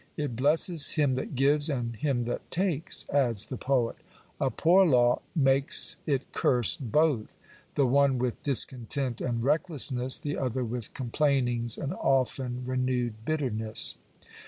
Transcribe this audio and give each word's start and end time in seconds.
"It 0.17 0.35
blesses 0.35 0.93
him 0.93 1.13
that 1.13 1.35
gives, 1.35 1.69
and 1.69 1.95
him 1.95 2.23
that 2.23 2.49
takes," 2.49 3.07
adds 3.11 3.45
the 3.45 3.55
poet. 3.55 3.97
A 4.39 4.49
poor 4.49 4.83
law 4.83 5.21
makes 5.35 5.97
it 6.07 6.31
curse 6.33 6.75
both; 6.75 7.37
the 7.75 7.85
one 7.85 8.17
with 8.17 8.41
discontent 8.41 9.21
and 9.21 9.43
recklessness, 9.43 10.17
the 10.17 10.39
other 10.39 10.65
with 10.65 10.95
com 10.95 11.11
plainings 11.11 11.77
and 11.77 11.93
often 11.93 12.63
renewed 12.65 13.25
bitterness. 13.25 13.99